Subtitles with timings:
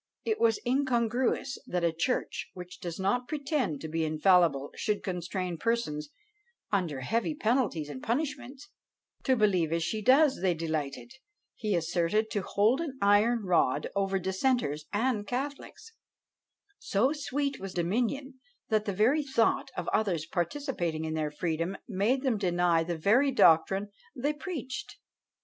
[0.25, 5.59] It was incongruous that a church, which does not pretend to be infallible, should constrain
[5.59, 6.09] persons,
[6.71, 8.67] under heavy penalties and punishments,
[9.25, 11.11] to believe as she does: they delighted,
[11.53, 15.91] he asserted, to hold an iron rod over dissenters and catholics;
[16.79, 18.39] so sweet was dominion,
[18.69, 23.29] that the very thought of others participating in their freedom made them deny the very
[23.31, 24.97] doctrine they preached."